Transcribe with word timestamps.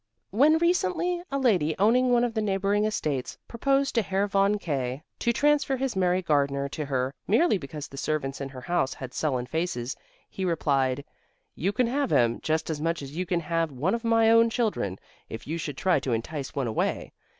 When, 0.31 0.57
recently, 0.57 1.21
a 1.31 1.37
lady, 1.37 1.75
owning 1.77 2.11
one 2.11 2.23
of 2.23 2.33
the 2.33 2.41
neighbouring 2.41 2.85
estates, 2.85 3.37
proposed 3.47 3.93
to 3.93 4.01
Herr 4.01 4.25
von 4.25 4.57
K. 4.57 5.03
to 5.19 5.31
transfer 5.31 5.77
his 5.77 5.95
merry 5.95 6.23
gardener 6.23 6.67
to 6.69 6.85
her, 6.85 7.13
merely 7.27 7.59
because 7.59 7.87
the 7.87 7.97
servants 7.97 8.41
in 8.41 8.49
her 8.49 8.61
house 8.61 8.95
had 8.95 9.13
sullen 9.13 9.45
faces, 9.45 9.95
he 10.27 10.43
replied: 10.43 11.05
"You 11.53 11.71
can 11.71 11.85
have 11.85 12.09
him, 12.09 12.39
just 12.41 12.71
as 12.71 12.81
much 12.81 13.03
as 13.03 13.15
you 13.15 13.27
can 13.27 13.41
have 13.41 13.71
one 13.71 13.93
of 13.93 14.03
my 14.03 14.31
own 14.31 14.49
children, 14.49 14.97
if 15.29 15.45
you 15.45 15.59
should 15.59 15.77
try 15.77 15.99
to 15.99 16.13
entice 16.13 16.55
one 16.55 16.65
away. 16.65 17.11